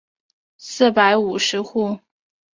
[0.57, 1.99] 四百五十户。